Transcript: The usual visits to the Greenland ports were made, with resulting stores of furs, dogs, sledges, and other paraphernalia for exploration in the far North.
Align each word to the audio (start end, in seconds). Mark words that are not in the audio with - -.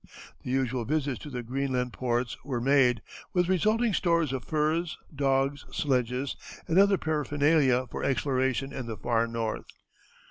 The 0.41 0.49
usual 0.49 0.83
visits 0.83 1.19
to 1.19 1.29
the 1.29 1.43
Greenland 1.43 1.93
ports 1.93 2.35
were 2.43 2.59
made, 2.59 3.03
with 3.33 3.47
resulting 3.47 3.93
stores 3.93 4.33
of 4.33 4.43
furs, 4.43 4.97
dogs, 5.15 5.63
sledges, 5.71 6.35
and 6.67 6.79
other 6.79 6.97
paraphernalia 6.97 7.85
for 7.85 8.03
exploration 8.03 8.73
in 8.73 8.87
the 8.87 8.97
far 8.97 9.27
North. 9.27 9.65